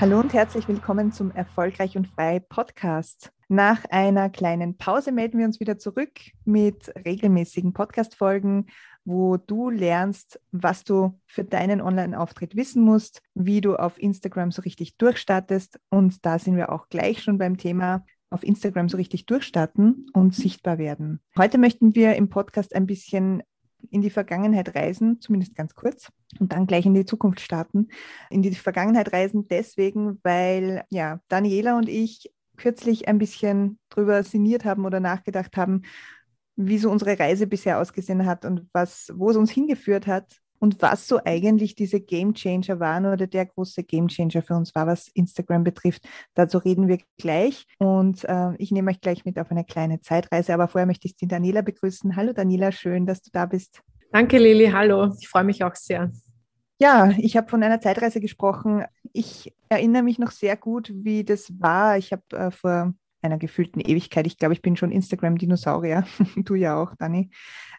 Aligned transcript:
Hallo 0.00 0.20
und 0.20 0.32
herzlich 0.32 0.68
willkommen 0.68 1.10
zum 1.10 1.32
Erfolgreich 1.32 1.96
und 1.96 2.06
Frei 2.06 2.38
Podcast. 2.38 3.32
Nach 3.48 3.84
einer 3.86 4.30
kleinen 4.30 4.76
Pause 4.76 5.10
melden 5.10 5.40
wir 5.40 5.44
uns 5.44 5.58
wieder 5.58 5.76
zurück 5.76 6.20
mit 6.44 6.92
regelmäßigen 7.04 7.72
Podcast-Folgen, 7.72 8.66
wo 9.04 9.38
du 9.38 9.70
lernst, 9.70 10.40
was 10.52 10.84
du 10.84 11.18
für 11.26 11.42
deinen 11.42 11.80
Online-Auftritt 11.80 12.54
wissen 12.54 12.84
musst, 12.84 13.22
wie 13.34 13.60
du 13.60 13.74
auf 13.74 14.00
Instagram 14.00 14.52
so 14.52 14.62
richtig 14.62 14.98
durchstartest. 14.98 15.80
Und 15.90 16.24
da 16.24 16.38
sind 16.38 16.54
wir 16.54 16.70
auch 16.70 16.88
gleich 16.90 17.20
schon 17.24 17.38
beim 17.38 17.56
Thema 17.56 18.04
auf 18.30 18.44
Instagram 18.44 18.88
so 18.88 18.98
richtig 18.98 19.26
durchstarten 19.26 20.06
und 20.12 20.32
sichtbar 20.32 20.78
werden. 20.78 21.20
Heute 21.36 21.58
möchten 21.58 21.96
wir 21.96 22.14
im 22.14 22.28
Podcast 22.28 22.72
ein 22.72 22.86
bisschen 22.86 23.42
in 23.90 24.02
die 24.02 24.10
Vergangenheit 24.10 24.74
reisen, 24.74 25.20
zumindest 25.20 25.54
ganz 25.54 25.74
kurz, 25.74 26.10
und 26.38 26.52
dann 26.52 26.66
gleich 26.66 26.86
in 26.86 26.94
die 26.94 27.04
Zukunft 27.04 27.40
starten. 27.40 27.88
In 28.30 28.42
die 28.42 28.54
Vergangenheit 28.54 29.12
reisen 29.12 29.48
deswegen, 29.48 30.18
weil 30.22 30.84
ja, 30.90 31.20
Daniela 31.28 31.76
und 31.76 31.88
ich 31.88 32.32
kürzlich 32.56 33.08
ein 33.08 33.18
bisschen 33.18 33.78
drüber 33.88 34.22
sinniert 34.24 34.64
haben 34.64 34.84
oder 34.84 35.00
nachgedacht 35.00 35.56
haben, 35.56 35.82
wie 36.56 36.78
so 36.78 36.90
unsere 36.90 37.18
Reise 37.18 37.46
bisher 37.46 37.80
ausgesehen 37.80 38.26
hat 38.26 38.44
und 38.44 38.68
was, 38.72 39.12
wo 39.14 39.30
es 39.30 39.36
uns 39.36 39.50
hingeführt 39.50 40.06
hat 40.06 40.40
und 40.58 40.80
was 40.82 41.06
so 41.06 41.20
eigentlich 41.24 41.74
diese 41.74 42.00
Game 42.00 42.34
Changer 42.34 42.80
waren 42.80 43.06
oder 43.06 43.26
der 43.26 43.46
große 43.46 43.84
Game 43.84 44.08
Changer 44.08 44.42
für 44.42 44.54
uns 44.54 44.74
war, 44.74 44.86
was 44.86 45.08
Instagram 45.08 45.64
betrifft. 45.64 46.08
Dazu 46.34 46.58
reden 46.58 46.88
wir 46.88 46.98
gleich 47.18 47.66
und 47.78 48.24
äh, 48.24 48.54
ich 48.58 48.70
nehme 48.70 48.90
euch 48.90 49.00
gleich 49.00 49.24
mit 49.24 49.38
auf 49.38 49.50
eine 49.50 49.64
kleine 49.64 50.00
Zeitreise. 50.00 50.54
Aber 50.54 50.68
vorher 50.68 50.86
möchte 50.86 51.06
ich 51.06 51.16
die 51.16 51.28
Daniela 51.28 51.62
begrüßen. 51.62 52.16
Hallo 52.16 52.32
Daniela, 52.32 52.72
schön, 52.72 53.06
dass 53.06 53.22
du 53.22 53.30
da 53.32 53.46
bist. 53.46 53.82
Danke 54.12 54.38
Lili, 54.38 54.70
hallo. 54.70 55.12
Ich 55.20 55.28
freue 55.28 55.44
mich 55.44 55.62
auch 55.64 55.74
sehr. 55.74 56.10
Ja, 56.80 57.10
ich 57.18 57.36
habe 57.36 57.48
von 57.48 57.62
einer 57.62 57.80
Zeitreise 57.80 58.20
gesprochen. 58.20 58.84
Ich 59.12 59.52
erinnere 59.68 60.02
mich 60.02 60.18
noch 60.18 60.30
sehr 60.30 60.56
gut, 60.56 60.92
wie 60.94 61.24
das 61.24 61.52
war. 61.58 61.98
Ich 61.98 62.12
habe 62.12 62.22
äh, 62.32 62.50
vor 62.50 62.94
einer 63.22 63.38
gefühlten 63.38 63.80
Ewigkeit. 63.80 64.26
Ich 64.26 64.38
glaube, 64.38 64.54
ich 64.54 64.62
bin 64.62 64.76
schon 64.76 64.92
Instagram-Dinosaurier. 64.92 66.06
du 66.36 66.54
ja 66.54 66.80
auch, 66.80 66.94
Dani. 66.96 67.30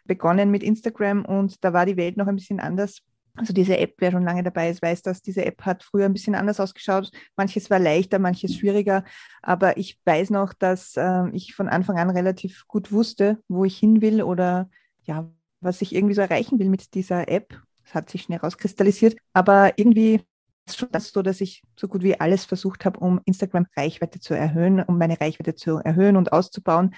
Begonnen 0.04 0.50
mit 0.50 0.62
Instagram 0.62 1.24
und 1.24 1.64
da 1.64 1.72
war 1.72 1.86
die 1.86 1.96
Welt 1.96 2.16
noch 2.16 2.26
ein 2.26 2.36
bisschen 2.36 2.60
anders. 2.60 3.02
Also 3.36 3.52
diese 3.52 3.78
App, 3.78 3.94
wer 3.98 4.10
schon 4.10 4.24
lange 4.24 4.42
dabei 4.42 4.70
ist, 4.70 4.82
weiß 4.82 5.02
dass 5.02 5.22
Diese 5.22 5.44
App 5.44 5.62
hat 5.64 5.82
früher 5.82 6.06
ein 6.06 6.12
bisschen 6.12 6.34
anders 6.34 6.60
ausgeschaut. 6.60 7.10
Manches 7.36 7.70
war 7.70 7.78
leichter, 7.78 8.18
manches 8.18 8.56
schwieriger. 8.56 9.04
Aber 9.40 9.76
ich 9.76 9.98
weiß 10.04 10.30
noch, 10.30 10.52
dass 10.52 10.96
äh, 10.96 11.28
ich 11.32 11.54
von 11.54 11.68
Anfang 11.68 11.98
an 11.98 12.10
relativ 12.10 12.66
gut 12.66 12.92
wusste, 12.92 13.38
wo 13.48 13.64
ich 13.64 13.78
hin 13.78 14.02
will 14.02 14.22
oder 14.22 14.68
ja, 15.04 15.30
was 15.60 15.80
ich 15.80 15.94
irgendwie 15.94 16.14
so 16.14 16.20
erreichen 16.20 16.58
will 16.58 16.68
mit 16.68 16.94
dieser 16.94 17.28
App. 17.28 17.60
Das 17.84 17.94
hat 17.94 18.10
sich 18.10 18.22
schnell 18.22 18.38
rauskristallisiert. 18.38 19.16
Aber 19.32 19.78
irgendwie 19.78 20.22
schon 20.68 20.88
das 20.92 21.08
so, 21.08 21.22
dass 21.22 21.40
ich 21.40 21.62
so 21.78 21.88
gut 21.88 22.02
wie 22.02 22.18
alles 22.20 22.44
versucht 22.44 22.84
habe, 22.84 23.00
um 23.00 23.20
Instagram 23.24 23.66
Reichweite 23.76 24.20
zu 24.20 24.34
erhöhen, 24.34 24.82
um 24.82 24.98
meine 24.98 25.20
Reichweite 25.20 25.54
zu 25.54 25.78
erhöhen 25.78 26.16
und 26.16 26.32
auszubauen. 26.32 26.94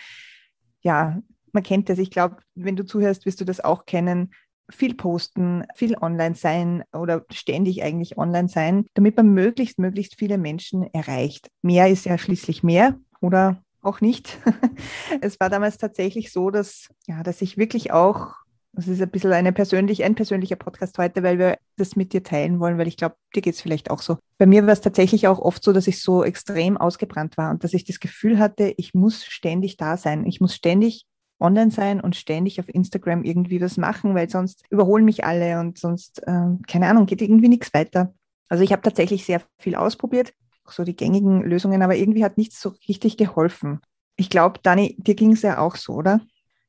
Ja, 0.80 1.20
man 1.52 1.62
kennt 1.62 1.88
das. 1.88 1.98
Ich 1.98 2.10
glaube, 2.10 2.38
wenn 2.54 2.76
du 2.76 2.84
zuhörst, 2.84 3.26
wirst 3.26 3.40
du 3.40 3.44
das 3.44 3.60
auch 3.60 3.86
kennen. 3.86 4.32
Viel 4.70 4.94
posten, 4.94 5.64
viel 5.74 5.96
online 5.96 6.34
sein 6.34 6.84
oder 6.92 7.24
ständig 7.30 7.82
eigentlich 7.82 8.16
online 8.16 8.48
sein, 8.48 8.86
damit 8.94 9.16
man 9.16 9.28
möglichst, 9.28 9.78
möglichst 9.78 10.18
viele 10.18 10.38
Menschen 10.38 10.82
erreicht. 10.94 11.50
Mehr 11.62 11.88
ist 11.88 12.06
ja 12.06 12.16
schließlich 12.16 12.62
mehr 12.62 12.98
oder 13.20 13.62
auch 13.82 14.00
nicht. 14.00 14.38
es 15.20 15.38
war 15.40 15.50
damals 15.50 15.78
tatsächlich 15.78 16.32
so, 16.32 16.50
dass, 16.50 16.88
ja, 17.06 17.22
dass 17.22 17.42
ich 17.42 17.58
wirklich 17.58 17.92
auch 17.92 18.34
das 18.74 18.88
ist 18.88 19.02
ein 19.02 19.10
bisschen 19.10 19.32
eine 19.32 19.52
persönlich, 19.52 20.02
ein 20.02 20.14
persönlicher 20.14 20.56
Podcast 20.56 20.96
heute, 20.96 21.22
weil 21.22 21.38
wir 21.38 21.58
das 21.76 21.94
mit 21.94 22.12
dir 22.12 22.22
teilen 22.22 22.58
wollen, 22.58 22.78
weil 22.78 22.88
ich 22.88 22.96
glaube, 22.96 23.16
dir 23.34 23.42
geht 23.42 23.54
es 23.54 23.60
vielleicht 23.60 23.90
auch 23.90 24.00
so. 24.00 24.16
Bei 24.38 24.46
mir 24.46 24.64
war 24.66 24.72
es 24.72 24.80
tatsächlich 24.80 25.28
auch 25.28 25.38
oft 25.38 25.62
so, 25.62 25.72
dass 25.72 25.86
ich 25.86 26.00
so 26.00 26.24
extrem 26.24 26.78
ausgebrannt 26.78 27.36
war 27.36 27.50
und 27.50 27.64
dass 27.64 27.74
ich 27.74 27.84
das 27.84 28.00
Gefühl 28.00 28.38
hatte, 28.38 28.72
ich 28.78 28.94
muss 28.94 29.24
ständig 29.24 29.76
da 29.76 29.96
sein. 29.98 30.26
Ich 30.26 30.40
muss 30.40 30.54
ständig 30.54 31.04
online 31.38 31.70
sein 31.70 32.00
und 32.00 32.16
ständig 32.16 32.60
auf 32.60 32.68
Instagram 32.68 33.24
irgendwie 33.24 33.60
was 33.60 33.76
machen, 33.76 34.14
weil 34.14 34.30
sonst 34.30 34.64
überholen 34.70 35.04
mich 35.04 35.24
alle 35.24 35.60
und 35.60 35.78
sonst, 35.78 36.22
äh, 36.26 36.46
keine 36.66 36.86
Ahnung, 36.86 37.04
geht 37.04 37.20
irgendwie 37.20 37.48
nichts 37.48 37.74
weiter. 37.74 38.14
Also 38.48 38.64
ich 38.64 38.72
habe 38.72 38.82
tatsächlich 38.82 39.24
sehr 39.26 39.42
viel 39.58 39.74
ausprobiert, 39.74 40.32
so 40.66 40.84
die 40.84 40.96
gängigen 40.96 41.42
Lösungen, 41.42 41.82
aber 41.82 41.96
irgendwie 41.96 42.24
hat 42.24 42.38
nichts 42.38 42.60
so 42.60 42.74
richtig 42.88 43.16
geholfen. 43.16 43.80
Ich 44.16 44.30
glaube, 44.30 44.60
Dani, 44.62 44.96
dir 44.98 45.14
ging 45.14 45.32
es 45.32 45.42
ja 45.42 45.58
auch 45.58 45.76
so, 45.76 45.94
oder? 45.94 46.20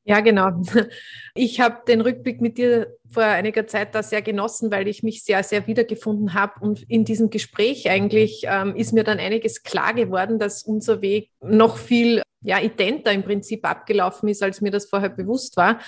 Ja, 0.04 0.20
genau. 0.20 0.50
Ich 1.36 1.58
habe 1.58 1.78
den 1.88 2.00
Rückblick 2.00 2.40
mit 2.40 2.58
dir 2.58 2.96
vor 3.10 3.24
einiger 3.24 3.66
Zeit 3.66 3.92
da 3.92 4.04
sehr 4.04 4.22
genossen, 4.22 4.70
weil 4.70 4.86
ich 4.86 5.02
mich 5.02 5.24
sehr, 5.24 5.42
sehr 5.42 5.66
wiedergefunden 5.66 6.32
habe. 6.32 6.60
Und 6.60 6.82
in 6.88 7.04
diesem 7.04 7.28
Gespräch 7.28 7.90
eigentlich 7.90 8.44
ähm, 8.46 8.76
ist 8.76 8.92
mir 8.92 9.02
dann 9.02 9.18
einiges 9.18 9.64
klar 9.64 9.94
geworden, 9.94 10.38
dass 10.38 10.62
unser 10.62 11.02
Weg 11.02 11.30
noch 11.40 11.76
viel 11.76 12.22
ja, 12.40 12.60
identer 12.60 13.10
im 13.10 13.24
Prinzip 13.24 13.68
abgelaufen 13.68 14.28
ist, 14.28 14.44
als 14.44 14.60
mir 14.60 14.70
das 14.70 14.86
vorher 14.86 15.08
bewusst 15.08 15.56
war. 15.56 15.80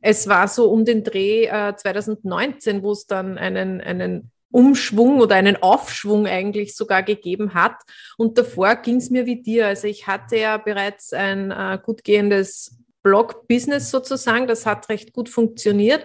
Es 0.00 0.28
war 0.28 0.46
so 0.46 0.70
um 0.70 0.84
den 0.84 1.02
Dreh 1.02 1.46
äh, 1.46 1.74
2019, 1.74 2.82
wo 2.84 2.92
es 2.92 3.06
dann 3.06 3.36
einen, 3.36 3.80
einen 3.80 4.30
Umschwung 4.52 5.18
oder 5.18 5.34
einen 5.34 5.60
Aufschwung 5.60 6.28
eigentlich 6.28 6.76
sogar 6.76 7.02
gegeben 7.02 7.54
hat. 7.54 7.74
Und 8.16 8.38
davor 8.38 8.76
ging 8.76 8.96
es 8.96 9.10
mir 9.10 9.26
wie 9.26 9.42
dir. 9.42 9.66
Also 9.66 9.88
ich 9.88 10.06
hatte 10.06 10.36
ja 10.36 10.58
bereits 10.58 11.12
ein 11.12 11.50
äh, 11.50 11.80
gut 11.82 12.04
gehendes 12.04 12.78
Blog-Business 13.04 13.92
sozusagen. 13.92 14.48
Das 14.48 14.66
hat 14.66 14.88
recht 14.88 15.12
gut 15.12 15.28
funktioniert. 15.28 16.04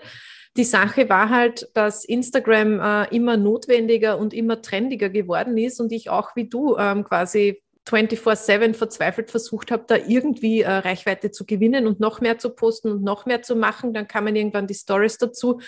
Die 0.58 0.64
Sache 0.64 1.10
war 1.10 1.30
halt, 1.30 1.70
dass 1.74 2.06
Instagram 2.06 2.80
äh, 2.80 3.16
immer 3.16 3.38
notwendiger 3.38 4.20
und 4.20 4.34
immer 4.34 4.62
trendiger 4.62 5.10
geworden 5.10 5.58
ist 5.58 5.80
und 5.80 5.92
ich 5.92 6.10
auch 6.10 6.36
wie 6.36 6.48
du 6.48 6.78
ähm, 6.78 7.04
quasi 7.04 7.64
24-7 7.88 8.74
verzweifelt 8.74 9.32
versucht 9.32 9.72
habe, 9.72 9.86
da 9.88 9.96
irgendwie 9.96 10.62
äh, 10.62 10.70
Reichweite 10.70 11.32
zu 11.32 11.46
gewinnen 11.46 11.88
und 11.88 12.00
noch 12.00 12.22
mehr 12.22 12.38
zu 12.38 12.52
posten 12.52 12.92
und 12.92 13.04
noch 13.04 13.26
mehr 13.26 13.42
zu 13.42 13.56
machen. 13.56 13.94
Dann 13.94 14.08
kamen 14.08 14.36
irgendwann 14.36 14.68
die 14.68 14.76
Stories 14.76 15.18
dazu. 15.18 15.60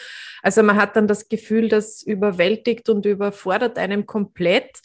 Also 0.41 0.61
man 0.63 0.77
hat 0.77 0.95
dann 0.95 1.07
das 1.07 1.29
Gefühl, 1.29 1.69
das 1.69 2.03
überwältigt 2.03 2.89
und 2.89 3.05
überfordert 3.05 3.77
einem 3.77 4.05
komplett 4.05 4.79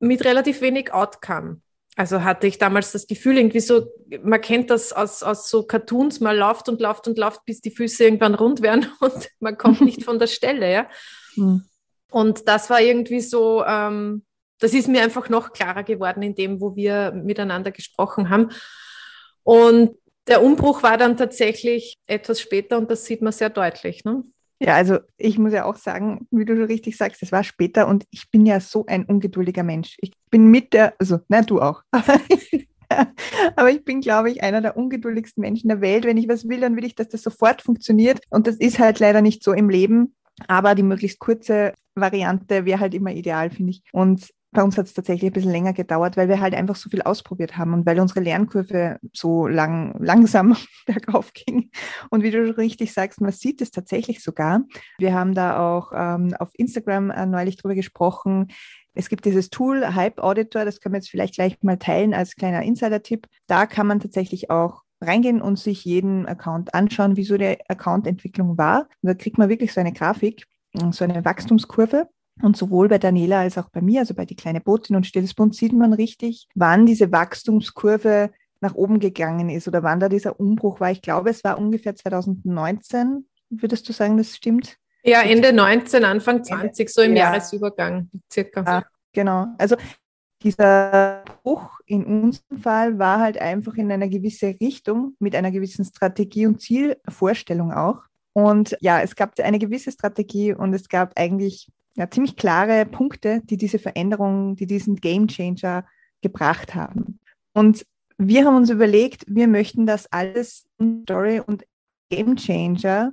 mit 0.00 0.24
relativ 0.24 0.60
wenig 0.62 0.92
Outcome. 0.92 1.60
Also 2.00 2.24
hatte 2.24 2.46
ich 2.46 2.56
damals 2.56 2.92
das 2.92 3.06
Gefühl, 3.06 3.36
irgendwie 3.36 3.60
so, 3.60 3.92
man 4.22 4.40
kennt 4.40 4.70
das 4.70 4.90
aus, 4.90 5.22
aus 5.22 5.50
so 5.50 5.64
Cartoons, 5.64 6.20
man 6.20 6.34
läuft 6.34 6.70
und 6.70 6.80
läuft 6.80 7.06
und 7.08 7.18
läuft, 7.18 7.44
bis 7.44 7.60
die 7.60 7.70
Füße 7.70 8.04
irgendwann 8.04 8.34
rund 8.34 8.62
werden 8.62 8.86
und 9.00 9.28
man 9.38 9.58
kommt 9.58 9.82
nicht 9.82 10.02
von 10.04 10.18
der 10.18 10.26
Stelle, 10.26 10.72
ja. 10.72 10.88
Mhm. 11.36 11.62
Und 12.10 12.48
das 12.48 12.70
war 12.70 12.80
irgendwie 12.80 13.20
so, 13.20 13.62
ähm, 13.66 14.24
das 14.60 14.72
ist 14.72 14.88
mir 14.88 15.02
einfach 15.02 15.28
noch 15.28 15.52
klarer 15.52 15.82
geworden 15.82 16.22
in 16.22 16.34
dem, 16.34 16.62
wo 16.62 16.74
wir 16.74 17.12
miteinander 17.12 17.70
gesprochen 17.70 18.30
haben. 18.30 18.48
Und 19.42 19.94
der 20.26 20.42
Umbruch 20.42 20.82
war 20.82 20.96
dann 20.96 21.18
tatsächlich 21.18 21.98
etwas 22.06 22.40
später 22.40 22.78
und 22.78 22.90
das 22.90 23.04
sieht 23.04 23.20
man 23.20 23.34
sehr 23.34 23.50
deutlich. 23.50 24.06
Ne? 24.06 24.24
Ja, 24.62 24.74
also 24.74 24.98
ich 25.16 25.38
muss 25.38 25.54
ja 25.54 25.64
auch 25.64 25.76
sagen, 25.76 26.26
wie 26.30 26.44
du 26.44 26.54
schon 26.54 26.66
richtig 26.66 26.96
sagst, 26.98 27.22
es 27.22 27.32
war 27.32 27.44
später 27.44 27.88
und 27.88 28.04
ich 28.10 28.30
bin 28.30 28.44
ja 28.44 28.60
so 28.60 28.84
ein 28.86 29.06
ungeduldiger 29.06 29.62
Mensch. 29.62 29.96
Ich 30.00 30.12
bin 30.30 30.50
mit 30.50 30.74
der, 30.74 30.92
also, 30.98 31.20
nein, 31.28 31.46
du 31.46 31.62
auch. 31.62 31.82
Aber 33.56 33.70
ich 33.70 33.84
bin, 33.84 34.00
glaube 34.02 34.30
ich, 34.30 34.42
einer 34.42 34.60
der 34.60 34.76
ungeduldigsten 34.76 35.40
Menschen 35.40 35.68
der 35.68 35.80
Welt. 35.80 36.04
Wenn 36.04 36.18
ich 36.18 36.28
was 36.28 36.46
will, 36.46 36.60
dann 36.60 36.76
will 36.76 36.84
ich, 36.84 36.94
dass 36.94 37.08
das 37.08 37.22
sofort 37.22 37.62
funktioniert. 37.62 38.20
Und 38.28 38.46
das 38.46 38.56
ist 38.56 38.78
halt 38.78 38.98
leider 38.98 39.22
nicht 39.22 39.42
so 39.42 39.52
im 39.52 39.70
Leben. 39.70 40.14
Aber 40.46 40.74
die 40.74 40.82
möglichst 40.82 41.20
kurze 41.20 41.72
Variante 41.94 42.64
wäre 42.64 42.80
halt 42.80 42.94
immer 42.94 43.12
ideal, 43.12 43.50
finde 43.50 43.70
ich. 43.70 43.82
Und 43.92 44.28
bei 44.52 44.62
uns 44.62 44.76
hat 44.76 44.86
es 44.86 44.94
tatsächlich 44.94 45.30
ein 45.30 45.32
bisschen 45.32 45.52
länger 45.52 45.72
gedauert, 45.72 46.16
weil 46.16 46.28
wir 46.28 46.40
halt 46.40 46.54
einfach 46.54 46.74
so 46.74 46.90
viel 46.90 47.02
ausprobiert 47.02 47.56
haben 47.56 47.72
und 47.72 47.86
weil 47.86 48.00
unsere 48.00 48.20
Lernkurve 48.20 48.98
so 49.12 49.46
lang, 49.46 49.94
langsam 50.00 50.56
bergauf 50.86 51.32
ging. 51.32 51.70
Und 52.10 52.22
wie 52.22 52.30
du 52.30 52.56
richtig 52.56 52.92
sagst, 52.92 53.20
man 53.20 53.32
sieht 53.32 53.60
es 53.60 53.70
tatsächlich 53.70 54.22
sogar. 54.22 54.62
Wir 54.98 55.14
haben 55.14 55.34
da 55.34 55.60
auch 55.60 55.92
ähm, 55.94 56.34
auf 56.38 56.50
Instagram 56.54 57.10
äh, 57.10 57.26
neulich 57.26 57.56
drüber 57.56 57.74
gesprochen. 57.74 58.48
Es 58.92 59.08
gibt 59.08 59.24
dieses 59.24 59.50
Tool 59.50 59.94
Hype 59.94 60.18
Auditor, 60.18 60.64
das 60.64 60.80
können 60.80 60.94
wir 60.94 60.98
jetzt 60.98 61.10
vielleicht 61.10 61.34
gleich 61.34 61.62
mal 61.62 61.78
teilen 61.78 62.12
als 62.12 62.34
kleiner 62.34 62.62
Insider-Tipp. 62.62 63.28
Da 63.46 63.66
kann 63.66 63.86
man 63.86 64.00
tatsächlich 64.00 64.50
auch 64.50 64.82
reingehen 65.00 65.40
und 65.40 65.58
sich 65.58 65.84
jeden 65.84 66.26
Account 66.26 66.74
anschauen, 66.74 67.16
wie 67.16 67.24
so 67.24 67.38
die 67.38 67.56
Account-Entwicklung 67.68 68.58
war. 68.58 68.88
Und 69.00 69.06
da 69.06 69.14
kriegt 69.14 69.38
man 69.38 69.48
wirklich 69.48 69.72
so 69.72 69.80
eine 69.80 69.92
Grafik, 69.92 70.46
so 70.90 71.04
eine 71.04 71.24
Wachstumskurve 71.24 72.08
Und 72.42 72.56
sowohl 72.56 72.88
bei 72.88 72.98
Daniela 72.98 73.40
als 73.40 73.58
auch 73.58 73.68
bei 73.68 73.80
mir, 73.80 74.00
also 74.00 74.14
bei 74.14 74.24
die 74.24 74.36
kleine 74.36 74.60
Botin 74.60 74.96
und 74.96 75.06
Stilles 75.06 75.34
Bund, 75.34 75.54
sieht 75.54 75.72
man 75.72 75.92
richtig, 75.92 76.48
wann 76.54 76.86
diese 76.86 77.12
Wachstumskurve 77.12 78.30
nach 78.60 78.74
oben 78.74 79.00
gegangen 79.00 79.48
ist 79.48 79.68
oder 79.68 79.82
wann 79.82 80.00
da 80.00 80.08
dieser 80.08 80.38
Umbruch 80.38 80.80
war. 80.80 80.90
Ich 80.90 81.02
glaube, 81.02 81.30
es 81.30 81.44
war 81.44 81.58
ungefähr 81.58 81.96
2019. 81.96 83.26
Würdest 83.48 83.88
du 83.88 83.92
sagen, 83.92 84.16
das 84.16 84.36
stimmt? 84.36 84.76
Ja, 85.02 85.22
Ende 85.22 85.52
19, 85.52 86.04
Anfang 86.04 86.44
20, 86.44 86.90
so 86.90 87.02
im 87.02 87.16
ja. 87.16 87.32
Jahresübergang 87.32 88.10
circa. 88.30 88.62
Ja, 88.62 88.84
genau. 89.12 89.46
Also 89.56 89.76
dieser 90.42 91.24
Bruch 91.42 91.80
in 91.86 92.04
unserem 92.04 92.58
Fall 92.58 92.98
war 92.98 93.20
halt 93.20 93.38
einfach 93.38 93.74
in 93.74 93.90
einer 93.90 94.08
gewissen 94.08 94.56
Richtung 94.60 95.14
mit 95.18 95.34
einer 95.34 95.50
gewissen 95.50 95.84
Strategie 95.84 96.46
und 96.46 96.60
Zielvorstellung 96.60 97.72
auch. 97.72 98.02
Und 98.32 98.76
ja, 98.80 99.00
es 99.00 99.16
gab 99.16 99.38
eine 99.40 99.58
gewisse 99.58 99.90
Strategie 99.90 100.54
und 100.54 100.72
es 100.72 100.88
gab 100.88 101.18
eigentlich 101.18 101.68
ja, 101.94 102.10
ziemlich 102.10 102.36
klare 102.36 102.86
Punkte, 102.86 103.42
die 103.44 103.56
diese 103.56 103.78
Veränderung, 103.78 104.56
die 104.56 104.66
diesen 104.66 104.96
Game 104.96 105.28
Changer 105.28 105.84
gebracht 106.22 106.74
haben. 106.74 107.18
Und 107.52 107.86
wir 108.18 108.44
haben 108.44 108.56
uns 108.56 108.70
überlegt, 108.70 109.24
wir 109.26 109.48
möchten 109.48 109.86
das 109.86 110.10
alles 110.12 110.68
Story 111.02 111.40
und 111.44 111.64
Game 112.10 112.36
Changer 112.36 113.12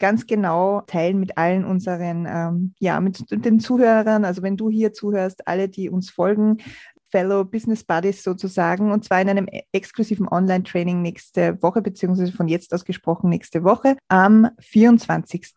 ganz 0.00 0.26
genau 0.26 0.80
teilen 0.82 1.20
mit 1.20 1.38
allen 1.38 1.64
unseren, 1.64 2.26
ähm, 2.28 2.74
ja, 2.78 2.98
mit 3.00 3.24
den 3.30 3.60
Zuhörern. 3.60 4.24
Also 4.24 4.42
wenn 4.42 4.56
du 4.56 4.70
hier 4.70 4.92
zuhörst, 4.92 5.46
alle, 5.46 5.68
die 5.68 5.90
uns 5.90 6.10
folgen, 6.10 6.56
Fellow 7.10 7.44
Business 7.44 7.84
Buddies 7.84 8.22
sozusagen, 8.22 8.92
und 8.92 9.04
zwar 9.04 9.20
in 9.20 9.28
einem 9.28 9.48
exklusiven 9.72 10.28
Online-Training 10.28 11.02
nächste 11.02 11.62
Woche, 11.62 11.82
beziehungsweise 11.82 12.32
von 12.32 12.48
jetzt 12.48 12.72
aus 12.72 12.84
gesprochen 12.84 13.28
nächste 13.30 13.62
Woche, 13.64 13.96
am 14.08 14.48
24. 14.60 15.54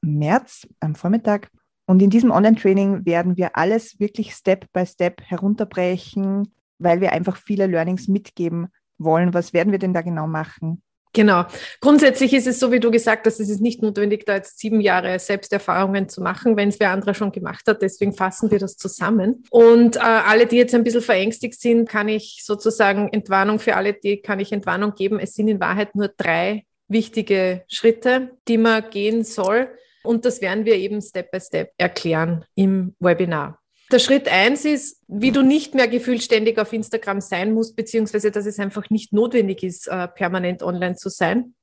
März 0.00 0.66
am 0.80 0.94
Vormittag. 0.94 1.50
Und 1.92 2.00
in 2.00 2.08
diesem 2.08 2.30
Online-Training 2.30 3.04
werden 3.04 3.36
wir 3.36 3.54
alles 3.54 4.00
wirklich 4.00 4.32
Step 4.32 4.64
by 4.72 4.86
Step 4.86 5.20
herunterbrechen, 5.26 6.54
weil 6.78 7.02
wir 7.02 7.12
einfach 7.12 7.36
viele 7.36 7.66
Learnings 7.66 8.08
mitgeben 8.08 8.68
wollen. 8.96 9.34
Was 9.34 9.52
werden 9.52 9.72
wir 9.72 9.78
denn 9.78 9.92
da 9.92 10.00
genau 10.00 10.26
machen? 10.26 10.82
Genau. 11.12 11.44
Grundsätzlich 11.82 12.32
ist 12.32 12.46
es 12.46 12.58
so, 12.58 12.72
wie 12.72 12.80
du 12.80 12.90
gesagt 12.90 13.26
hast, 13.26 13.40
es 13.40 13.50
ist 13.50 13.60
nicht 13.60 13.82
notwendig, 13.82 14.24
da 14.24 14.36
jetzt 14.36 14.58
sieben 14.58 14.80
Jahre 14.80 15.18
Selbsterfahrungen 15.18 16.08
zu 16.08 16.22
machen, 16.22 16.56
wenn 16.56 16.70
es 16.70 16.80
wer 16.80 16.92
andere 16.92 17.14
schon 17.14 17.30
gemacht 17.30 17.66
hat. 17.66 17.82
Deswegen 17.82 18.14
fassen 18.14 18.50
wir 18.50 18.58
das 18.58 18.78
zusammen. 18.78 19.44
Und 19.50 19.96
äh, 19.96 20.00
alle, 20.00 20.46
die 20.46 20.56
jetzt 20.56 20.74
ein 20.74 20.84
bisschen 20.84 21.02
verängstigt 21.02 21.60
sind, 21.60 21.86
kann 21.86 22.08
ich 22.08 22.40
sozusagen 22.42 23.10
Entwarnung 23.10 23.58
für 23.58 23.76
alle, 23.76 23.92
die 23.92 24.22
kann 24.22 24.40
ich 24.40 24.50
Entwarnung 24.50 24.94
geben. 24.94 25.18
Es 25.18 25.34
sind 25.34 25.48
in 25.48 25.60
Wahrheit 25.60 25.94
nur 25.94 26.08
drei 26.08 26.64
wichtige 26.88 27.64
Schritte, 27.68 28.30
die 28.48 28.56
man 28.56 28.88
gehen 28.88 29.24
soll. 29.24 29.68
Und 30.02 30.24
das 30.24 30.40
werden 30.40 30.64
wir 30.64 30.76
eben 30.76 31.00
Step 31.00 31.30
by 31.30 31.40
Step 31.40 31.72
erklären 31.78 32.44
im 32.54 32.94
Webinar. 32.98 33.58
Der 33.90 33.98
Schritt 33.98 34.26
eins 34.26 34.64
ist, 34.64 35.02
wie 35.06 35.32
du 35.32 35.42
nicht 35.42 35.74
mehr 35.74 35.86
gefühlt 35.86 36.22
ständig 36.22 36.58
auf 36.58 36.72
Instagram 36.72 37.20
sein 37.20 37.52
musst, 37.52 37.76
beziehungsweise 37.76 38.30
dass 38.30 38.46
es 38.46 38.58
einfach 38.58 38.88
nicht 38.88 39.12
notwendig 39.12 39.62
ist, 39.62 39.86
äh, 39.86 40.08
permanent 40.08 40.62
online 40.62 40.96
zu 40.96 41.10
sein. 41.10 41.54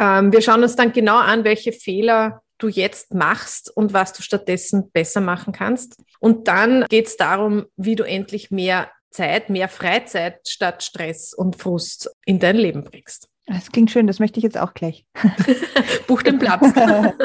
Ähm, 0.00 0.32
wir 0.32 0.42
schauen 0.42 0.62
uns 0.62 0.74
dann 0.74 0.92
genau 0.92 1.18
an, 1.18 1.44
welche 1.44 1.72
Fehler 1.72 2.42
du 2.58 2.68
jetzt 2.68 3.14
machst 3.14 3.70
und 3.74 3.92
was 3.92 4.12
du 4.12 4.22
stattdessen 4.22 4.90
besser 4.90 5.20
machen 5.20 5.52
kannst. 5.52 6.02
Und 6.18 6.48
dann 6.48 6.84
geht 6.88 7.06
es 7.06 7.16
darum, 7.16 7.66
wie 7.76 7.94
du 7.94 8.02
endlich 8.02 8.50
mehr 8.50 8.90
Zeit, 9.10 9.48
mehr 9.48 9.68
Freizeit 9.68 10.40
statt 10.48 10.82
Stress 10.82 11.34
und 11.34 11.56
Frust 11.56 12.10
in 12.24 12.38
dein 12.38 12.56
Leben 12.56 12.82
bringst. 12.82 13.28
Das 13.46 13.70
klingt 13.70 13.92
schön, 13.92 14.08
das 14.08 14.18
möchte 14.18 14.38
ich 14.40 14.44
jetzt 14.44 14.58
auch 14.58 14.74
gleich. 14.74 15.06
Buch 16.08 16.22
den 16.22 16.38
Platz. 16.38 16.72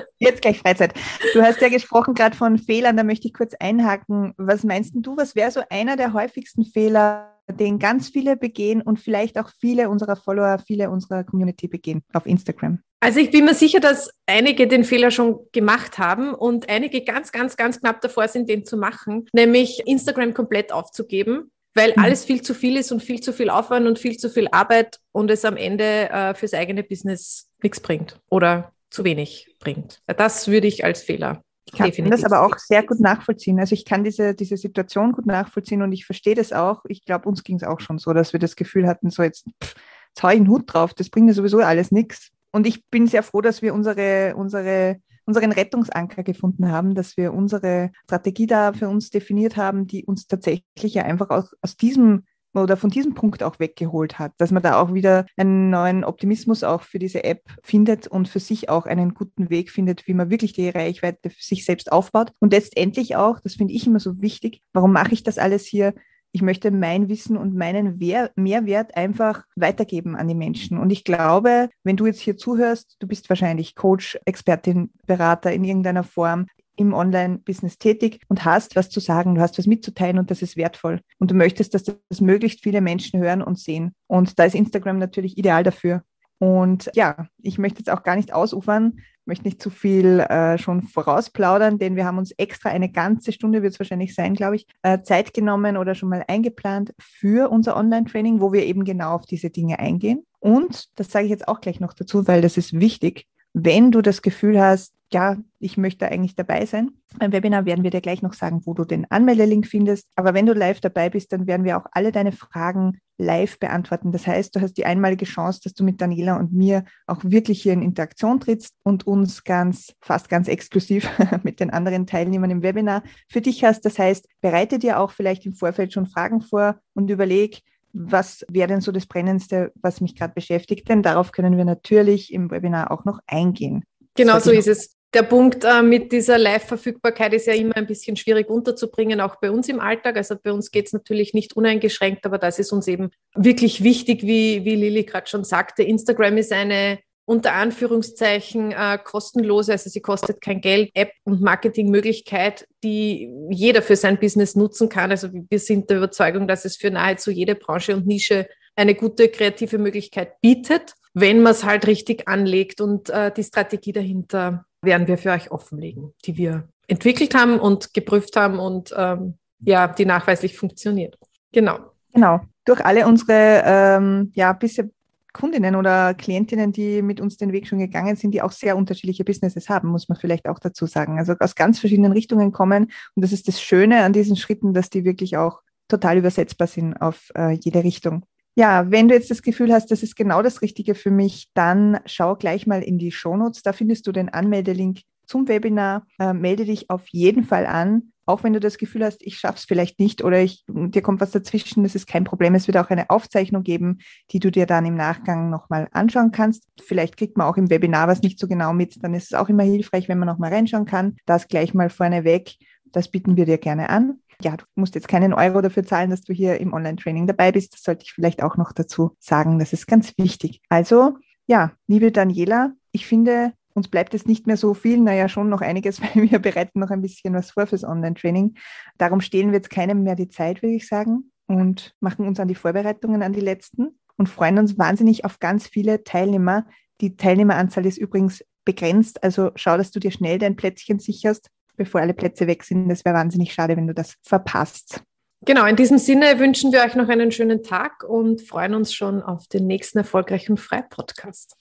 jetzt 0.19 0.43
gleich 0.43 0.59
Freizeit. 0.59 0.93
Du 1.33 1.41
hast 1.41 1.61
ja 1.61 1.69
gesprochen 1.69 2.13
gerade 2.13 2.35
von 2.35 2.59
Fehlern, 2.59 2.95
da 2.95 3.03
möchte 3.03 3.27
ich 3.27 3.33
kurz 3.33 3.55
einhaken. 3.59 4.33
Was 4.37 4.63
meinst 4.63 4.93
du, 4.95 5.17
was 5.17 5.35
wäre 5.35 5.49
so 5.49 5.61
einer 5.71 5.97
der 5.97 6.13
häufigsten 6.13 6.63
Fehler, 6.63 7.39
den 7.49 7.79
ganz 7.79 8.09
viele 8.09 8.37
begehen 8.37 8.83
und 8.83 8.99
vielleicht 8.99 9.39
auch 9.39 9.49
viele 9.59 9.89
unserer 9.89 10.15
Follower, 10.15 10.59
viele 10.59 10.91
unserer 10.91 11.23
Community 11.23 11.67
begehen 11.67 12.03
auf 12.13 12.27
Instagram? 12.27 12.79
Also 12.99 13.19
ich 13.19 13.31
bin 13.31 13.45
mir 13.45 13.55
sicher, 13.55 13.79
dass 13.79 14.11
einige 14.27 14.67
den 14.67 14.83
Fehler 14.83 15.09
schon 15.09 15.39
gemacht 15.53 15.97
haben 15.97 16.35
und 16.35 16.69
einige 16.69 17.03
ganz, 17.03 17.31
ganz, 17.31 17.57
ganz 17.57 17.79
knapp 17.79 17.99
davor 18.01 18.27
sind, 18.27 18.47
den 18.47 18.63
zu 18.63 18.77
machen, 18.77 19.25
nämlich 19.33 19.81
Instagram 19.87 20.35
komplett 20.35 20.71
aufzugeben 20.71 21.51
weil 21.73 21.93
mhm. 21.95 22.03
alles 22.03 22.25
viel 22.25 22.41
zu 22.41 22.53
viel 22.53 22.77
ist 22.77 22.91
und 22.91 23.01
viel 23.01 23.21
zu 23.21 23.33
viel 23.33 23.49
Aufwand 23.49 23.87
und 23.87 23.99
viel 23.99 24.17
zu 24.17 24.29
viel 24.29 24.47
Arbeit 24.51 24.99
und 25.11 25.31
es 25.31 25.45
am 25.45 25.57
Ende 25.57 26.09
äh, 26.09 26.33
fürs 26.33 26.53
eigene 26.53 26.83
Business 26.83 27.49
nichts 27.61 27.79
bringt 27.79 28.19
oder 28.29 28.73
zu 28.89 29.03
wenig 29.03 29.55
bringt. 29.59 30.01
Das 30.05 30.47
würde 30.47 30.67
ich 30.67 30.83
als 30.83 31.01
Fehler. 31.01 31.43
Ich 31.65 31.73
kann 31.73 31.87
Definitiv. 31.87 32.21
das 32.21 32.31
aber 32.31 32.45
auch 32.45 32.57
sehr 32.57 32.83
gut 32.83 32.99
nachvollziehen. 32.99 33.59
Also 33.59 33.73
ich 33.73 33.85
kann 33.85 34.03
diese, 34.03 34.33
diese 34.33 34.57
Situation 34.57 35.13
gut 35.13 35.25
nachvollziehen 35.25 35.81
und 35.81 35.91
ich 35.91 36.05
verstehe 36.05 36.35
das 36.35 36.51
auch. 36.51 36.83
Ich 36.87 37.05
glaube, 37.05 37.29
uns 37.29 37.43
ging 37.43 37.55
es 37.55 37.63
auch 37.63 37.79
schon 37.79 37.97
so, 37.97 38.13
dass 38.13 38.33
wir 38.33 38.39
das 38.39 38.55
Gefühl 38.55 38.87
hatten, 38.87 39.09
so 39.09 39.23
jetzt, 39.23 39.45
pff, 39.63 39.75
jetzt 40.09 40.23
hau 40.23 40.29
ich 40.29 40.37
einen 40.37 40.49
Hut 40.49 40.63
drauf, 40.65 40.93
das 40.93 41.09
bringt 41.09 41.29
ja 41.29 41.33
sowieso 41.33 41.59
alles 41.59 41.91
nichts. 41.91 42.31
Und 42.51 42.67
ich 42.67 42.85
bin 42.89 43.07
sehr 43.07 43.23
froh, 43.23 43.41
dass 43.41 43.61
wir 43.61 43.73
unsere, 43.73 44.35
unsere 44.35 44.97
unseren 45.25 45.51
Rettungsanker 45.51 46.23
gefunden 46.23 46.71
haben, 46.71 46.95
dass 46.95 47.17
wir 47.17 47.33
unsere 47.33 47.91
Strategie 48.05 48.47
da 48.47 48.73
für 48.73 48.89
uns 48.89 49.09
definiert 49.09 49.57
haben, 49.57 49.87
die 49.87 50.05
uns 50.05 50.27
tatsächlich 50.27 50.93
ja 50.93 51.03
einfach 51.03 51.29
aus, 51.29 51.55
aus 51.61 51.77
diesem 51.77 52.23
oder 52.53 52.75
von 52.75 52.89
diesem 52.89 53.13
Punkt 53.13 53.43
auch 53.43 53.59
weggeholt 53.59 54.19
hat, 54.19 54.33
dass 54.37 54.51
man 54.51 54.61
da 54.61 54.79
auch 54.81 54.93
wieder 54.93 55.25
einen 55.37 55.69
neuen 55.69 56.03
Optimismus 56.03 56.63
auch 56.63 56.81
für 56.81 56.99
diese 56.99 57.23
App 57.23 57.43
findet 57.63 58.07
und 58.07 58.27
für 58.27 58.39
sich 58.39 58.69
auch 58.69 58.85
einen 58.85 59.13
guten 59.13 59.49
Weg 59.49 59.71
findet, 59.71 60.07
wie 60.07 60.13
man 60.13 60.29
wirklich 60.29 60.53
die 60.53 60.69
Reichweite 60.69 61.29
für 61.29 61.41
sich 61.41 61.65
selbst 61.65 61.91
aufbaut. 61.91 62.33
Und 62.39 62.51
letztendlich 62.51 63.15
auch, 63.15 63.39
das 63.39 63.55
finde 63.55 63.73
ich 63.73 63.87
immer 63.87 63.99
so 63.99 64.21
wichtig, 64.21 64.61
warum 64.73 64.91
mache 64.91 65.13
ich 65.13 65.23
das 65.23 65.37
alles 65.37 65.65
hier? 65.65 65.93
Ich 66.33 66.41
möchte 66.41 66.71
mein 66.71 67.09
Wissen 67.09 67.37
und 67.37 67.55
meinen 67.55 67.97
Mehrwert 68.35 68.95
einfach 68.95 69.43
weitergeben 69.55 70.15
an 70.15 70.27
die 70.27 70.35
Menschen. 70.35 70.77
Und 70.77 70.89
ich 70.89 71.03
glaube, 71.03 71.69
wenn 71.83 71.97
du 71.97 72.05
jetzt 72.05 72.21
hier 72.21 72.37
zuhörst, 72.37 72.95
du 72.99 73.07
bist 73.07 73.29
wahrscheinlich 73.29 73.75
Coach, 73.75 74.17
Expertin, 74.25 74.91
Berater 75.05 75.51
in 75.51 75.63
irgendeiner 75.63 76.03
Form 76.03 76.47
im 76.77 76.93
Online-Business 76.93 77.77
tätig 77.77 78.21
und 78.29 78.45
hast 78.45 78.75
was 78.75 78.89
zu 78.89 78.99
sagen, 78.99 79.35
du 79.35 79.41
hast 79.41 79.57
was 79.57 79.67
mitzuteilen 79.67 80.19
und 80.19 80.31
das 80.31 80.41
ist 80.41 80.55
wertvoll. 80.55 81.01
Und 81.19 81.31
du 81.31 81.35
möchtest, 81.35 81.73
dass 81.73 81.83
das 81.83 82.21
möglichst 82.21 82.63
viele 82.63 82.81
Menschen 82.81 83.19
hören 83.19 83.41
und 83.41 83.59
sehen. 83.59 83.93
Und 84.07 84.39
da 84.39 84.45
ist 84.45 84.55
Instagram 84.55 84.97
natürlich 84.97 85.37
ideal 85.37 85.63
dafür. 85.63 86.03
Und 86.39 86.89
ja, 86.95 87.27
ich 87.41 87.59
möchte 87.59 87.79
jetzt 87.79 87.91
auch 87.91 88.03
gar 88.03 88.15
nicht 88.15 88.33
ausufern, 88.33 88.99
möchte 89.25 89.45
nicht 89.45 89.61
zu 89.61 89.69
viel 89.69 90.19
äh, 90.19 90.57
schon 90.57 90.81
vorausplaudern, 90.81 91.77
denn 91.77 91.95
wir 91.95 92.05
haben 92.05 92.17
uns 92.17 92.31
extra 92.31 92.69
eine 92.69 92.91
ganze 92.91 93.31
Stunde, 93.31 93.61
wird 93.61 93.73
es 93.73 93.79
wahrscheinlich 93.79 94.15
sein, 94.15 94.33
glaube 94.33 94.55
ich, 94.55 94.67
äh, 94.83 95.01
Zeit 95.01 95.33
genommen 95.33 95.77
oder 95.77 95.95
schon 95.95 96.09
mal 96.09 96.23
eingeplant 96.27 96.93
für 96.99 97.49
unser 97.49 97.75
Online-Training, 97.75 98.41
wo 98.41 98.53
wir 98.53 98.65
eben 98.65 98.83
genau 98.83 99.13
auf 99.13 99.25
diese 99.25 99.49
Dinge 99.49 99.79
eingehen. 99.79 100.25
Und 100.39 100.89
das 100.99 101.11
sage 101.11 101.25
ich 101.25 101.31
jetzt 101.31 101.47
auch 101.47 101.61
gleich 101.61 101.79
noch 101.79 101.93
dazu, 101.93 102.27
weil 102.27 102.41
das 102.41 102.57
ist 102.57 102.79
wichtig. 102.79 103.27
Wenn 103.53 103.91
du 103.91 104.01
das 104.01 104.21
Gefühl 104.21 104.59
hast, 104.59 104.93
ja, 105.13 105.37
ich 105.59 105.77
möchte 105.77 106.07
eigentlich 106.07 106.35
dabei 106.35 106.65
sein. 106.65 106.91
Beim 107.17 107.33
Webinar 107.33 107.65
werden 107.65 107.83
wir 107.83 107.91
dir 107.91 108.01
gleich 108.01 108.21
noch 108.21 108.33
sagen, 108.33 108.61
wo 108.65 108.73
du 108.73 108.85
den 108.85 109.09
Anmeldelink 109.11 109.67
findest. 109.67 110.07
Aber 110.15 110.33
wenn 110.33 110.45
du 110.45 110.53
live 110.53 110.79
dabei 110.79 111.09
bist, 111.09 111.33
dann 111.33 111.47
werden 111.47 111.65
wir 111.65 111.77
auch 111.77 111.85
alle 111.91 112.11
deine 112.11 112.31
Fragen 112.31 112.99
live 113.17 113.59
beantworten. 113.59 114.11
Das 114.11 114.25
heißt, 114.25 114.55
du 114.55 114.61
hast 114.61 114.73
die 114.73 114.85
einmalige 114.85 115.25
Chance, 115.25 115.61
dass 115.63 115.73
du 115.73 115.83
mit 115.83 116.01
Daniela 116.01 116.37
und 116.37 116.53
mir 116.53 116.85
auch 117.07 117.19
wirklich 117.23 117.61
hier 117.61 117.73
in 117.73 117.81
Interaktion 117.81 118.39
trittst 118.39 118.75
und 118.83 119.05
uns 119.05 119.43
ganz, 119.43 119.93
fast 119.99 120.29
ganz 120.29 120.47
exklusiv 120.47 121.09
mit 121.43 121.59
den 121.59 121.69
anderen 121.69 122.07
Teilnehmern 122.07 122.49
im 122.49 122.63
Webinar 122.63 123.03
für 123.29 123.41
dich 123.41 123.63
hast. 123.63 123.85
Das 123.85 123.99
heißt, 123.99 124.27
bereite 124.39 124.79
dir 124.79 124.99
auch 124.99 125.11
vielleicht 125.11 125.45
im 125.45 125.53
Vorfeld 125.53 125.93
schon 125.93 126.07
Fragen 126.07 126.41
vor 126.41 126.79
und 126.93 127.09
überleg, 127.09 127.61
was 127.93 128.45
wäre 128.49 128.69
denn 128.69 128.81
so 128.81 128.93
das 128.93 129.05
Brennendste, 129.05 129.73
was 129.75 129.99
mich 129.99 130.15
gerade 130.15 130.33
beschäftigt? 130.33 130.87
Denn 130.87 131.03
darauf 131.03 131.33
können 131.33 131.57
wir 131.57 131.65
natürlich 131.65 132.33
im 132.33 132.49
Webinar 132.49 132.89
auch 132.91 133.03
noch 133.03 133.19
eingehen. 133.27 133.83
Genau 134.15 134.39
so 134.39 134.51
ist 134.51 134.67
es. 134.67 134.95
Der 135.13 135.23
Punkt 135.23 135.65
äh, 135.65 135.81
mit 135.81 136.13
dieser 136.13 136.37
Live-Verfügbarkeit 136.37 137.33
ist 137.33 137.45
ja 137.45 137.53
immer 137.53 137.75
ein 137.75 137.85
bisschen 137.85 138.15
schwierig 138.15 138.49
unterzubringen, 138.49 139.19
auch 139.19 139.35
bei 139.41 139.51
uns 139.51 139.67
im 139.67 139.81
Alltag. 139.81 140.15
Also 140.15 140.35
bei 140.41 140.53
uns 140.53 140.71
geht 140.71 140.87
es 140.87 140.93
natürlich 140.93 141.33
nicht 141.33 141.53
uneingeschränkt, 141.53 142.25
aber 142.25 142.37
das 142.37 142.59
ist 142.59 142.71
uns 142.71 142.87
eben 142.87 143.11
wirklich 143.35 143.83
wichtig, 143.83 144.23
wie, 144.23 144.63
wie 144.63 144.75
Lili 144.75 145.03
gerade 145.03 145.27
schon 145.27 145.43
sagte. 145.43 145.83
Instagram 145.83 146.37
ist 146.37 146.53
eine 146.53 146.99
unter 147.25 147.53
Anführungszeichen 147.53 148.71
äh, 148.71 148.97
kostenlose, 149.03 149.73
also 149.73 149.89
sie 149.89 150.01
kostet 150.01 150.41
kein 150.41 150.59
Geld, 150.59 150.89
App 150.93 151.11
und 151.23 151.41
Marketingmöglichkeit, 151.41 152.65
die 152.83 153.29
jeder 153.49 153.81
für 153.81 153.95
sein 153.95 154.17
Business 154.17 154.55
nutzen 154.55 154.89
kann. 154.89 155.11
Also 155.11 155.29
wir 155.31 155.59
sind 155.59 155.89
der 155.89 155.97
Überzeugung, 155.97 156.47
dass 156.47 156.65
es 156.65 156.77
für 156.77 156.89
nahezu 156.89 157.31
jede 157.31 157.55
Branche 157.55 157.95
und 157.95 158.07
Nische 158.07 158.47
eine 158.75 158.95
gute 158.95 159.29
kreative 159.29 159.77
Möglichkeit 159.77 160.41
bietet, 160.41 160.93
wenn 161.13 161.41
man 161.41 161.51
es 161.51 161.63
halt 161.63 161.85
richtig 161.85 162.27
anlegt 162.27 162.81
und 162.81 163.09
äh, 163.09 163.31
die 163.31 163.43
Strategie 163.43 163.91
dahinter 163.91 164.65
werden 164.81 165.07
wir 165.07 165.17
für 165.17 165.31
euch 165.31 165.51
offenlegen, 165.51 166.13
die 166.25 166.37
wir 166.37 166.67
entwickelt 166.87 167.35
haben 167.35 167.59
und 167.59 167.93
geprüft 167.93 168.35
haben 168.35 168.59
und 168.59 168.93
ähm, 168.97 169.35
ja, 169.59 169.87
die 169.87 170.05
nachweislich 170.05 170.57
funktioniert. 170.57 171.17
Genau. 171.51 171.79
Genau. 172.13 172.41
Durch 172.65 172.83
alle 172.85 173.07
unsere 173.07 173.63
ähm, 173.65 174.31
ja, 174.33 174.53
bisher 174.53 174.89
Kundinnen 175.33 175.75
oder 175.75 176.13
Klientinnen, 176.13 176.73
die 176.73 177.01
mit 177.01 177.21
uns 177.21 177.37
den 177.37 177.53
Weg 177.53 177.67
schon 177.67 177.79
gegangen 177.79 178.15
sind, 178.17 178.31
die 178.31 178.41
auch 178.41 178.51
sehr 178.51 178.75
unterschiedliche 178.75 179.23
Businesses 179.23 179.69
haben, 179.69 179.87
muss 179.87 180.09
man 180.09 180.17
vielleicht 180.17 180.47
auch 180.47 180.59
dazu 180.59 180.85
sagen. 180.85 181.19
Also 181.19 181.35
aus 181.39 181.55
ganz 181.55 181.79
verschiedenen 181.79 182.11
Richtungen 182.11 182.51
kommen. 182.51 182.91
Und 183.15 183.23
das 183.23 183.31
ist 183.31 183.47
das 183.47 183.61
Schöne 183.61 184.03
an 184.03 184.13
diesen 184.13 184.35
Schritten, 184.35 184.73
dass 184.73 184.89
die 184.89 185.05
wirklich 185.05 185.37
auch 185.37 185.61
total 185.87 186.17
übersetzbar 186.17 186.67
sind 186.67 186.95
auf 186.95 187.31
äh, 187.35 187.51
jede 187.51 187.83
Richtung. 187.83 188.25
Ja, 188.55 188.91
wenn 188.91 189.07
du 189.07 189.13
jetzt 189.13 189.31
das 189.31 189.41
Gefühl 189.41 189.71
hast, 189.71 189.91
das 189.91 190.03
ist 190.03 190.15
genau 190.15 190.41
das 190.41 190.61
Richtige 190.61 190.93
für 190.93 191.11
mich, 191.11 191.47
dann 191.53 191.99
schau 192.05 192.35
gleich 192.35 192.67
mal 192.67 192.83
in 192.83 192.97
die 192.97 193.11
Shownotes. 193.11 193.63
Da 193.63 193.71
findest 193.71 194.07
du 194.07 194.11
den 194.11 194.29
Anmeldelink 194.29 195.01
zum 195.25 195.47
Webinar. 195.47 196.05
Äh, 196.19 196.33
melde 196.33 196.65
dich 196.65 196.89
auf 196.89 197.07
jeden 197.07 197.43
Fall 197.43 197.65
an. 197.65 198.11
Auch 198.25 198.43
wenn 198.43 198.53
du 198.53 198.59
das 198.59 198.77
Gefühl 198.77 199.03
hast, 199.03 199.23
ich 199.23 199.37
schaffe 199.37 199.57
es 199.57 199.65
vielleicht 199.65 199.99
nicht 199.99 200.23
oder 200.23 200.41
ich, 200.41 200.63
dir 200.67 201.01
kommt 201.01 201.21
was 201.21 201.31
dazwischen, 201.31 201.83
das 201.83 201.95
ist 201.95 202.07
kein 202.07 202.23
Problem. 202.23 202.53
Es 202.53 202.67
wird 202.67 202.77
auch 202.77 202.89
eine 202.89 203.09
Aufzeichnung 203.09 203.63
geben, 203.63 203.99
die 204.31 204.39
du 204.39 204.51
dir 204.51 204.65
dann 204.65 204.85
im 204.85 204.95
Nachgang 204.95 205.49
nochmal 205.49 205.87
anschauen 205.91 206.31
kannst. 206.31 206.65
Vielleicht 206.81 207.17
kriegt 207.17 207.37
man 207.37 207.47
auch 207.47 207.57
im 207.57 207.69
Webinar 207.69 208.07
was 208.07 208.21
nicht 208.21 208.37
so 208.37 208.47
genau 208.47 208.73
mit. 208.73 209.03
Dann 209.03 209.13
ist 209.13 209.31
es 209.31 209.33
auch 209.33 209.49
immer 209.49 209.63
hilfreich, 209.63 210.07
wenn 210.07 210.19
man 210.19 210.27
nochmal 210.27 210.53
reinschauen 210.53 210.85
kann. 210.85 211.15
Das 211.25 211.47
gleich 211.47 211.73
mal 211.73 211.89
vorneweg. 211.89 212.55
Das 212.91 213.09
bieten 213.09 213.37
wir 213.37 213.45
dir 213.45 213.57
gerne 213.57 213.89
an 213.89 214.19
ja, 214.41 214.57
du 214.57 214.65
musst 214.75 214.95
jetzt 214.95 215.07
keinen 215.07 215.33
Euro 215.33 215.61
dafür 215.61 215.83
zahlen, 215.83 216.09
dass 216.09 216.21
du 216.21 216.33
hier 216.33 216.59
im 216.59 216.73
Online-Training 216.73 217.27
dabei 217.27 217.51
bist. 217.51 217.73
Das 217.73 217.83
sollte 217.83 218.03
ich 218.03 218.13
vielleicht 218.13 218.43
auch 218.43 218.57
noch 218.57 218.71
dazu 218.71 219.15
sagen. 219.19 219.59
Das 219.59 219.73
ist 219.73 219.87
ganz 219.87 220.13
wichtig. 220.17 220.61
Also, 220.69 221.17
ja, 221.47 221.71
liebe 221.87 222.11
Daniela, 222.11 222.73
ich 222.91 223.07
finde, 223.07 223.53
uns 223.73 223.87
bleibt 223.87 224.13
jetzt 224.13 224.27
nicht 224.27 224.47
mehr 224.47 224.57
so 224.57 224.73
viel, 224.73 224.99
naja, 224.99 225.29
schon 225.29 225.49
noch 225.49 225.61
einiges, 225.61 226.01
weil 226.15 226.29
wir 226.29 226.39
bereiten 226.39 226.79
noch 226.79 226.89
ein 226.89 227.01
bisschen 227.01 227.33
was 227.33 227.51
vor 227.51 227.67
fürs 227.67 227.83
Online-Training. 227.83 228.55
Darum 228.97 229.21
stehlen 229.21 229.49
wir 229.51 229.57
jetzt 229.57 229.69
keinem 229.69 230.03
mehr 230.03 230.15
die 230.15 230.29
Zeit, 230.29 230.61
würde 230.61 230.75
ich 230.75 230.87
sagen, 230.87 231.31
und 231.47 231.95
machen 231.99 232.27
uns 232.27 232.39
an 232.39 232.47
die 232.47 232.55
Vorbereitungen 232.55 233.23
an 233.23 233.33
die 233.33 233.39
letzten 233.39 233.99
und 234.17 234.29
freuen 234.29 234.59
uns 234.59 234.77
wahnsinnig 234.77 235.25
auf 235.25 235.39
ganz 235.39 235.67
viele 235.67 236.03
Teilnehmer. 236.03 236.65
Die 237.01 237.15
Teilnehmeranzahl 237.15 237.85
ist 237.85 237.97
übrigens 237.97 238.43
begrenzt, 238.65 239.23
also 239.23 239.51
schau, 239.55 239.77
dass 239.77 239.91
du 239.91 239.99
dir 239.99 240.11
schnell 240.11 240.37
dein 240.37 240.55
Plätzchen 240.55 240.99
sicherst 240.99 241.49
bevor 241.83 242.01
alle 242.01 242.13
Plätze 242.13 242.47
weg 242.47 242.63
sind. 242.63 242.89
Das 242.89 243.03
wäre 243.05 243.15
wahnsinnig 243.15 243.53
schade, 243.53 243.75
wenn 243.75 243.87
du 243.87 243.93
das 243.93 244.15
verpasst. 244.21 245.01
Genau, 245.43 245.65
in 245.65 245.75
diesem 245.75 245.97
Sinne 245.97 246.37
wünschen 246.37 246.71
wir 246.71 246.81
euch 246.81 246.93
noch 246.93 247.09
einen 247.09 247.31
schönen 247.31 247.63
Tag 247.63 248.03
und 248.03 248.41
freuen 248.41 248.75
uns 248.75 248.93
schon 248.93 249.23
auf 249.23 249.47
den 249.47 249.65
nächsten 249.65 249.97
erfolgreichen 249.97 250.57
Frei-Podcast. 250.57 251.55